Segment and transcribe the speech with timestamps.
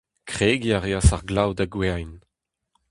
[0.29, 2.11] Kregiñ a reas ar glav da gouezhañ.